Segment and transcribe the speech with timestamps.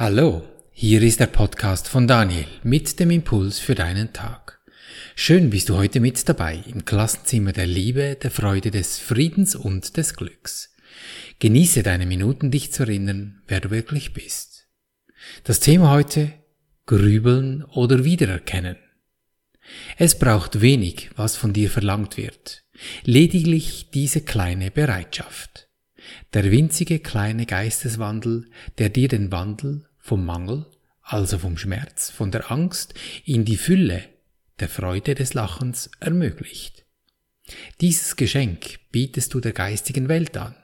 [0.00, 4.58] Hallo, hier ist der Podcast von Daniel mit dem Impuls für deinen Tag.
[5.14, 9.98] Schön bist du heute mit dabei im Klassenzimmer der Liebe, der Freude, des Friedens und
[9.98, 10.74] des Glücks.
[11.38, 14.68] Genieße deine Minuten, dich zu erinnern, wer du wirklich bist.
[15.44, 16.32] Das Thema heute
[16.86, 18.78] Grübeln oder Wiedererkennen.
[19.98, 22.64] Es braucht wenig, was von dir verlangt wird,
[23.04, 25.68] lediglich diese kleine Bereitschaft.
[26.32, 28.46] Der winzige kleine Geisteswandel,
[28.78, 30.66] der dir den Wandel vom Mangel,
[31.02, 34.04] also vom Schmerz, von der Angst in die Fülle
[34.58, 36.84] der Freude des Lachens ermöglicht.
[37.80, 40.54] Dieses Geschenk bietest du der geistigen Welt an.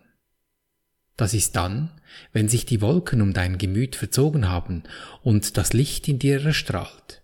[1.17, 1.91] Das ist dann,
[2.33, 4.83] wenn sich die Wolken um dein Gemüt verzogen haben
[5.23, 7.23] und das Licht in dir erstrahlt.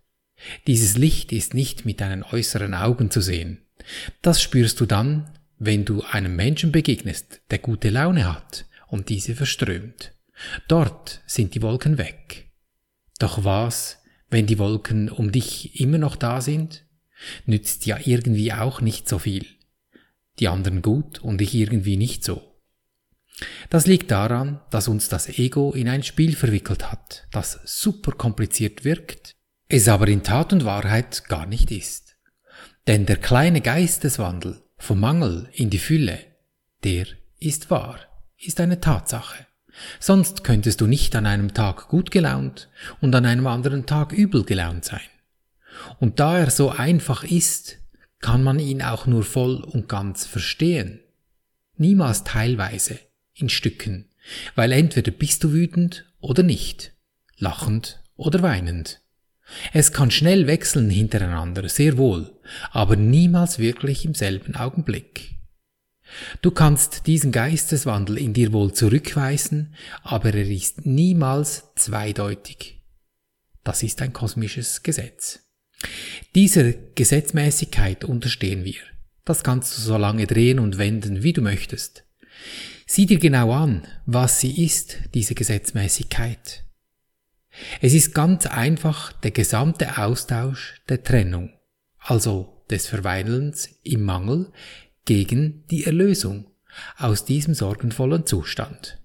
[0.67, 3.59] Dieses Licht ist nicht mit deinen äußeren Augen zu sehen.
[4.23, 9.37] Das spürst du dann, wenn du einem Menschen begegnest, der gute Laune hat und diese
[9.37, 10.13] verströmt.
[10.69, 12.51] Dort sind die Wolken weg.
[13.19, 13.99] Doch was,
[14.31, 16.85] wenn die Wolken um dich immer noch da sind?
[17.47, 19.47] Nützt ja irgendwie auch nicht so viel.
[20.39, 22.53] Die anderen gut und ich irgendwie nicht so.
[23.71, 28.85] Das liegt daran, dass uns das Ego in ein Spiel verwickelt hat, das super kompliziert
[28.85, 29.35] wirkt,
[29.69, 32.17] es aber in Tat und Wahrheit gar nicht ist.
[32.87, 36.19] Denn der kleine Geisteswandel vom Mangel in die Fülle,
[36.85, 37.07] der
[37.39, 38.01] ist wahr,
[38.37, 39.47] ist eine Tatsache.
[40.01, 42.69] Sonst könntest du nicht an einem Tag gut gelaunt
[43.01, 45.01] und an einem anderen Tag übel gelaunt sein.
[45.99, 47.79] Und da er so einfach ist,
[48.21, 51.01] kann man ihn auch nur voll und ganz verstehen.
[51.77, 52.99] Niemals teilweise,
[53.35, 54.09] in Stücken,
[54.55, 56.93] weil entweder bist du wütend oder nicht,
[57.39, 59.01] lachend oder weinend.
[59.73, 62.33] Es kann schnell wechseln hintereinander, sehr wohl,
[62.71, 65.37] aber niemals wirklich im selben Augenblick.
[66.41, 72.83] Du kannst diesen Geisteswandel in dir wohl zurückweisen, aber er ist niemals zweideutig.
[73.65, 75.41] Das ist ein kosmisches Gesetz.
[76.35, 78.81] Dieser Gesetzmäßigkeit unterstehen wir.
[79.25, 82.05] Das kannst du so lange drehen und wenden, wie du möchtest.
[82.87, 86.65] Sieh dir genau an, was sie ist, diese Gesetzmäßigkeit.
[87.81, 91.53] Es ist ganz einfach der gesamte Austausch der Trennung,
[91.99, 94.51] also des Verweidelns im Mangel
[95.05, 96.51] gegen die Erlösung
[96.97, 98.99] aus diesem sorgenvollen Zustand.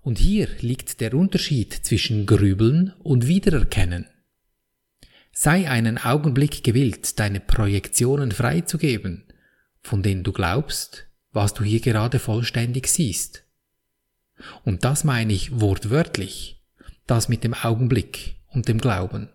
[0.00, 4.06] Und hier liegt der Unterschied zwischen Grübeln und Wiedererkennen.
[5.32, 9.24] Sei einen Augenblick gewillt, deine Projektionen freizugeben,
[9.80, 13.44] von denen du glaubst, was du hier gerade vollständig siehst.
[14.64, 16.62] Und das meine ich wortwörtlich,
[17.06, 19.28] das mit dem Augenblick und dem Glauben.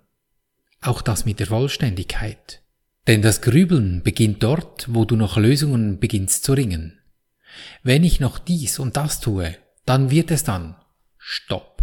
[0.81, 2.61] Auch das mit der Vollständigkeit.
[3.07, 6.99] Denn das Grübeln beginnt dort, wo du nach Lösungen beginnst zu ringen.
[7.81, 10.75] Wenn ich noch dies und das tue, dann wird es dann.
[11.17, 11.81] Stopp.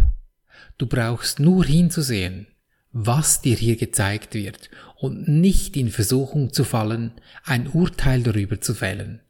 [0.77, 2.45] Du brauchst nur hinzusehen,
[2.91, 7.13] was dir hier gezeigt wird und nicht in Versuchung zu fallen,
[7.43, 9.21] ein Urteil darüber zu fällen.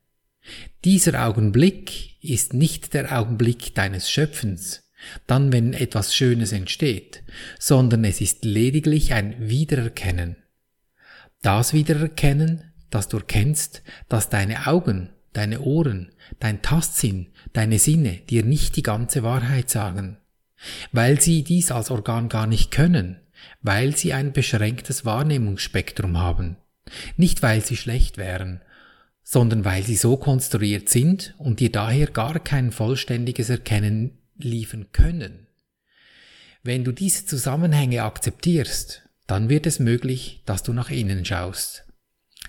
[0.83, 4.83] Dieser Augenblick ist nicht der Augenblick deines Schöpfens,
[5.27, 7.23] dann wenn etwas Schönes entsteht,
[7.57, 10.35] sondern es ist lediglich ein Wiedererkennen
[11.45, 18.43] das wiedererkennen, dass du erkennst, dass deine Augen, deine Ohren, dein Tastsinn, deine Sinne dir
[18.43, 20.17] nicht die ganze Wahrheit sagen,
[20.91, 23.19] weil sie dies als Organ gar nicht können,
[23.61, 26.57] weil sie ein beschränktes Wahrnehmungsspektrum haben,
[27.17, 28.61] nicht weil sie schlecht wären,
[29.21, 35.47] sondern weil sie so konstruiert sind und dir daher gar kein vollständiges Erkennen liefern können.
[36.63, 41.85] Wenn du diese Zusammenhänge akzeptierst, dann wird es möglich, dass du nach innen schaust.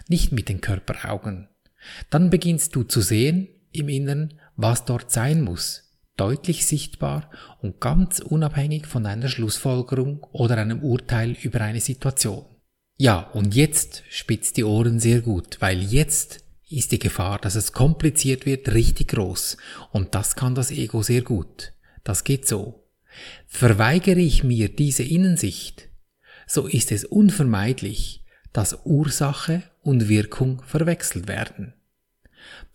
[0.08, 1.48] Nicht mit den Körperaugen.
[2.10, 8.20] Dann beginnst du zu sehen im Inneren, was dort sein muss, deutlich sichtbar und ganz
[8.20, 12.46] unabhängig von einer Schlussfolgerung oder einem Urteil über eine Situation.
[12.98, 17.72] Ja, und jetzt spitzt die Ohren sehr gut, weil jetzt ist die Gefahr, dass es
[17.72, 19.56] kompliziert wird, richtig groß.
[19.92, 21.72] Und das kann das Ego sehr gut.
[22.02, 22.88] Das geht so.
[23.46, 25.88] Verweigere ich mir diese Innensicht,
[26.46, 31.74] so ist es unvermeidlich, dass Ursache und Wirkung verwechselt werden.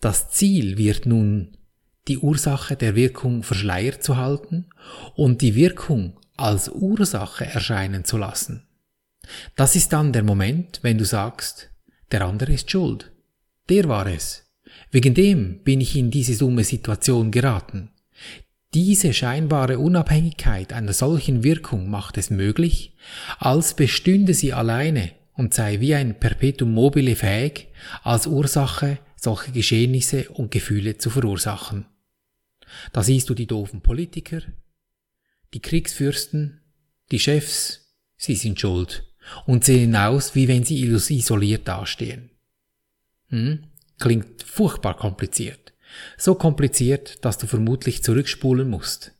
[0.00, 1.56] Das Ziel wird nun,
[2.08, 4.66] die Ursache der Wirkung verschleiert zu halten
[5.14, 8.66] und die Wirkung als Ursache erscheinen zu lassen.
[9.56, 11.70] Das ist dann der Moment, wenn du sagst,
[12.10, 13.12] der andere ist schuld.
[13.68, 14.44] Der war es.
[14.90, 17.90] Wegen dem bin ich in diese dumme Situation geraten.
[18.74, 22.94] Diese scheinbare Unabhängigkeit einer solchen Wirkung macht es möglich,
[23.38, 27.68] als bestünde sie alleine und sei wie ein Perpetuum mobile fähig,
[28.02, 31.84] als Ursache solche Geschehnisse und Gefühle zu verursachen.
[32.92, 34.40] Da siehst du die doofen Politiker,
[35.52, 36.62] die Kriegsfürsten,
[37.10, 39.06] die Chefs, sie sind schuld
[39.44, 42.30] und sehen aus, wie wenn sie isoliert dastehen.
[43.28, 43.64] Hm?
[43.98, 45.71] Klingt furchtbar kompliziert.
[46.16, 49.12] So kompliziert, dass du vermutlich zurückspulen musst.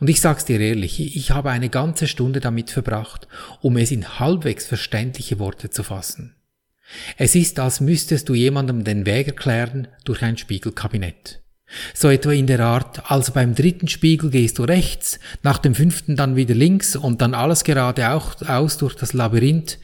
[0.00, 3.28] Und ich sag's dir ehrlich, ich habe eine ganze Stunde damit verbracht,
[3.60, 6.34] um es in halbwegs verständliche Worte zu fassen.
[7.16, 11.40] Es ist, als müsstest du jemandem den Weg erklären durch ein Spiegelkabinett.
[11.94, 16.16] So etwa in der Art, also beim dritten Spiegel gehst du rechts, nach dem fünften
[16.16, 19.78] dann wieder links und dann alles gerade auch aus durch das Labyrinth.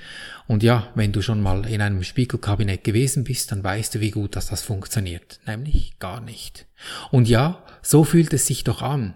[0.49, 4.11] Und ja, wenn du schon mal in einem Spiegelkabinett gewesen bist, dann weißt du, wie
[4.11, 5.41] gut dass das funktioniert.
[5.47, 6.67] Nämlich gar nicht.
[7.11, 9.15] Und ja, so fühlt es sich doch an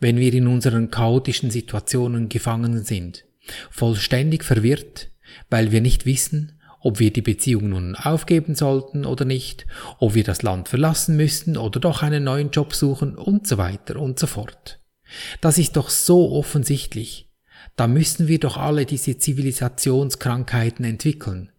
[0.00, 3.24] wenn wir in unseren chaotischen Situationen gefangen sind,
[3.70, 5.10] vollständig verwirrt,
[5.50, 9.66] weil wir nicht wissen, ob wir die Beziehung nun aufgeben sollten oder nicht,
[9.98, 13.96] ob wir das Land verlassen müssten oder doch einen neuen Job suchen und so weiter
[13.96, 14.78] und so fort.
[15.40, 17.27] Das ist doch so offensichtlich.
[17.76, 21.50] Da müssen wir doch alle diese Zivilisationskrankheiten entwickeln.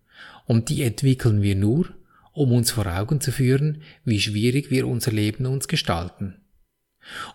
[0.45, 1.89] Und die entwickeln wir nur,
[2.33, 6.35] um uns vor Augen zu führen, wie schwierig wir unser Leben uns gestalten.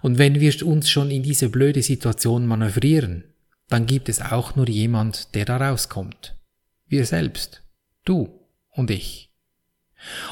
[0.02, 3.25] Und wenn wir uns schon in diese blöde Situation manövrieren,
[3.69, 6.37] dann gibt es auch nur jemand, der da rauskommt.
[6.87, 7.62] Wir selbst.
[8.05, 8.40] Du
[8.70, 9.31] und ich.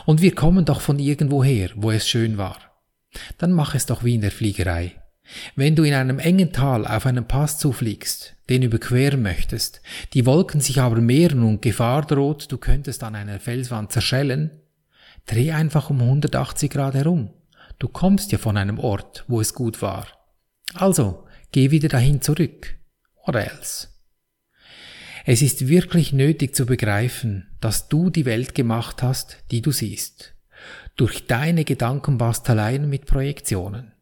[0.05, 2.59] Und wir kommen doch von irgendwoher, wo es schön war.
[3.39, 5.02] Dann mach es doch wie in der Fliegerei.
[5.57, 9.81] Wenn du in einem engen Tal auf einen Pass zufliegst, den überqueren möchtest,
[10.15, 14.51] die Wolken sich aber mehren und Gefahr droht, du könntest an einer Felswand zerschellen,
[15.27, 17.31] dreh einfach um 180 Grad herum
[17.83, 20.07] Du kommst ja von einem Ort, wo es gut war.
[20.75, 22.79] Also, geh wieder dahin zurück.
[23.27, 23.89] Or else.
[25.25, 30.37] Es ist wirklich nötig zu begreifen, dass du die Welt gemacht hast, die du siehst.
[30.95, 33.93] Durch deine Gedankenbasteleien mit Projektionen.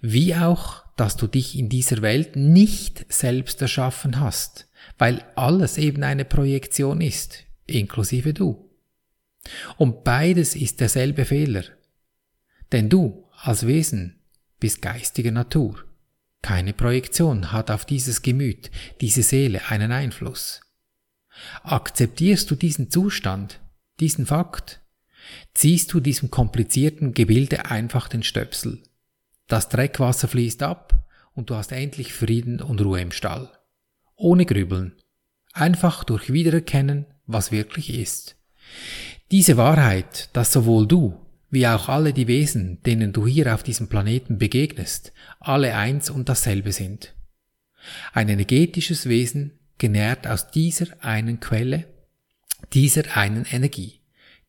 [0.00, 4.68] Wie auch, dass du dich in dieser Welt nicht selbst erschaffen hast,
[4.98, 8.70] weil alles eben eine Projektion ist, inklusive du.
[9.76, 11.64] Und beides ist derselbe Fehler,
[12.72, 14.20] denn du als Wesen
[14.58, 15.84] bist geistige Natur.
[16.42, 20.60] Keine Projektion hat auf dieses Gemüt, diese Seele einen Einfluss.
[21.62, 23.60] Akzeptierst du diesen Zustand,
[24.00, 24.80] diesen Fakt,
[25.54, 28.82] ziehst du diesem komplizierten Gebilde einfach den Stöpsel.
[29.48, 30.94] Das Dreckwasser fließt ab
[31.34, 33.50] und du hast endlich Frieden und Ruhe im Stall.
[34.14, 34.94] Ohne Grübeln.
[35.52, 38.36] Einfach durch Wiedererkennen, was wirklich ist.
[39.30, 43.88] Diese Wahrheit, dass sowohl du wie auch alle die Wesen, denen du hier auf diesem
[43.88, 47.14] Planeten begegnest, alle eins und dasselbe sind.
[48.12, 51.86] Ein energetisches Wesen, genährt aus dieser einen Quelle,
[52.74, 54.00] dieser einen Energie,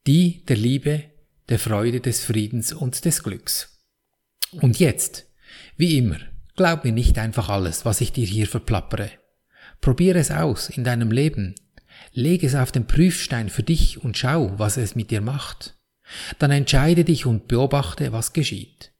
[0.07, 1.05] die der Liebe,
[1.47, 3.78] der Freude, des Friedens und des Glücks.
[4.53, 5.27] Und jetzt,
[5.77, 6.17] wie immer,
[6.55, 9.11] glaub mir nicht einfach alles, was ich dir hier verplappere.
[9.81, 11.55] Probiere es aus in deinem Leben,
[12.13, 15.77] leg es auf den Prüfstein für dich und schau, was es mit dir macht.
[16.39, 18.91] Dann entscheide dich und beobachte, was geschieht.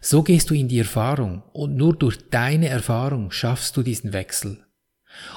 [0.00, 4.64] So gehst du in die Erfahrung und nur durch deine Erfahrung schaffst du diesen Wechsel.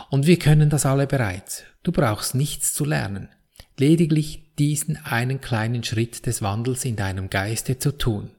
[0.10, 1.64] Und wir können das alle bereits.
[1.84, 3.30] Du brauchst nichts zu lernen,
[3.78, 8.32] lediglich diesen einen kleinen Schritt des Wandels in deinem Geiste zu tun.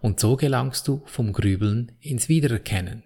[0.00, 3.04] Und so gelangst du vom Grübeln ins Wiedererkennen.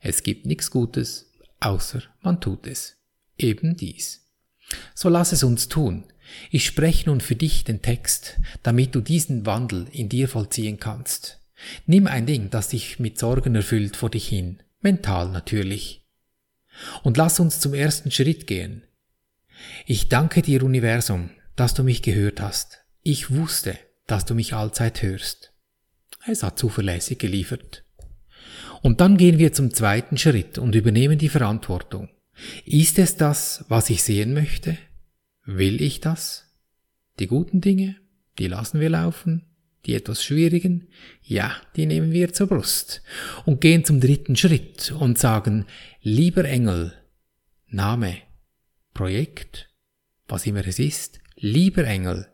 [0.00, 2.96] Es gibt nichts Gutes, außer man tut es.
[3.38, 4.26] Eben dies.
[4.94, 6.04] So lass es uns tun,
[6.50, 11.40] ich spreche nun für dich den Text, damit du diesen Wandel in dir vollziehen kannst.
[11.86, 16.06] Nimm ein Ding, das dich mit Sorgen erfüllt vor dich hin, mental natürlich.
[17.02, 18.82] Und lass uns zum ersten Schritt gehen.
[19.86, 22.80] Ich danke dir, Universum, dass du mich gehört hast.
[23.02, 25.51] Ich wusste, dass du mich allzeit hörst.
[26.26, 27.84] Es hat zuverlässig geliefert.
[28.82, 32.08] Und dann gehen wir zum zweiten Schritt und übernehmen die Verantwortung.
[32.64, 34.76] Ist es das, was ich sehen möchte?
[35.44, 36.48] Will ich das?
[37.18, 37.96] Die guten Dinge,
[38.38, 39.46] die lassen wir laufen,
[39.86, 40.88] die etwas schwierigen,
[41.22, 43.02] ja, die nehmen wir zur Brust
[43.44, 45.66] und gehen zum dritten Schritt und sagen,
[46.00, 46.92] lieber Engel,
[47.66, 48.18] Name,
[48.94, 49.70] Projekt,
[50.28, 52.28] was immer es ist, lieber Engel,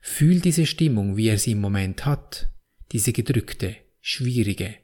[0.00, 2.51] fühl diese Stimmung, wie er sie im Moment hat,
[2.92, 4.74] diese gedrückte, schwierige.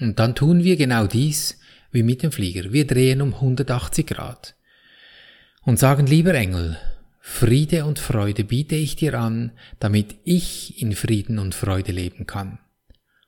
[0.00, 1.58] Und dann tun wir genau dies
[1.90, 2.72] wie mit dem Flieger.
[2.72, 4.54] Wir drehen um 180 Grad
[5.62, 6.78] und sagen, lieber Engel,
[7.20, 12.58] Friede und Freude biete ich dir an, damit ich in Frieden und Freude leben kann.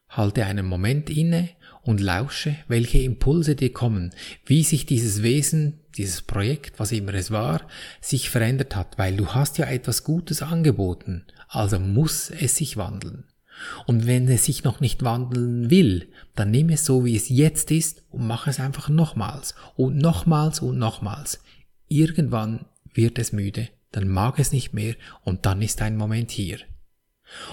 [0.08, 1.50] Halte einen Moment inne
[1.82, 4.10] und lausche, welche Impulse dir kommen,
[4.46, 7.66] wie sich dieses Wesen, dieses Projekt, was immer es war,
[8.00, 13.24] sich verändert hat, weil du hast ja etwas Gutes angeboten, also muss es sich wandeln.
[13.86, 17.70] Und wenn es sich noch nicht wandeln will, dann nimm es so, wie es jetzt
[17.70, 21.42] ist und mach es einfach nochmals und nochmals und nochmals.
[21.88, 26.58] Irgendwann wird es müde, dann mag es nicht mehr und dann ist ein Moment hier.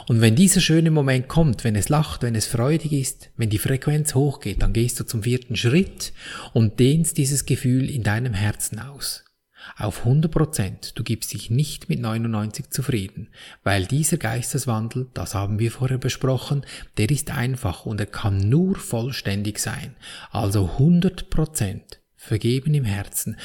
[0.08, 3.60] Und wenn dieser schöne Moment kommt, wenn es lacht, wenn es freudig ist, wenn die
[3.60, 6.14] Frequenz hochgeht, dann gehst du zum vierten Schritt
[6.54, 9.27] und dehnst dieses Gefühl in deinem Herzen aus
[9.76, 10.98] auf 100 Prozent.
[10.98, 13.30] Du gibst dich nicht mit 99 zufrieden,
[13.64, 16.66] weil dieser Geisteswandel, das haben wir vorher besprochen,
[16.98, 19.96] der ist einfach und er kann nur vollständig sein.
[20.32, 23.38] Also 100 Prozent vergeben im Herzen.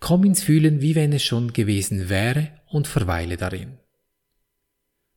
[0.00, 3.78] Komm ins Fühlen, wie wenn es schon gewesen wäre und verweile darin.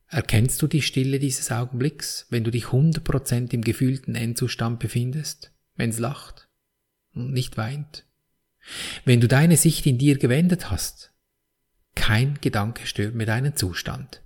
[0.08, 6.00] Erkennst du die Stille dieses Augenblicks, wenn du dich 100% im gefühlten Endzustand befindest, wenn's
[6.00, 6.48] lacht
[7.14, 8.09] und nicht weint?
[9.04, 11.12] Wenn du deine Sicht in dir gewendet hast,
[11.94, 14.22] kein Gedanke stört mir deinen Zustand.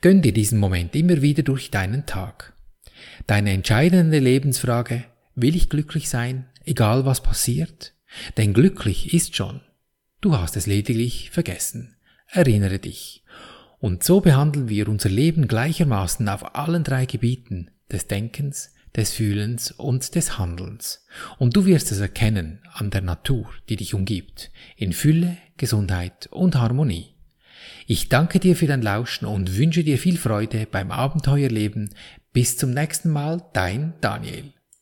[0.00, 2.54] Gönn dir diesen Moment immer wieder durch deinen Tag.
[3.26, 7.94] Deine entscheidende Lebensfrage, will ich glücklich sein, egal was passiert?
[8.36, 9.60] Denn glücklich ist schon.
[10.20, 11.96] Du hast es lediglich vergessen.
[12.28, 13.24] Erinnere dich.
[13.78, 19.72] Und so behandeln wir unser Leben gleichermaßen auf allen drei Gebieten des Denkens, des Fühlens
[19.72, 21.06] und des Handelns.
[21.38, 26.56] Und du wirst es erkennen an der Natur, die dich umgibt, in Fülle, Gesundheit und
[26.56, 27.14] Harmonie.
[27.86, 31.90] Ich danke dir für dein Lauschen und wünsche dir viel Freude beim Abenteuerleben.
[32.32, 34.52] Bis zum nächsten Mal, dein Daniel.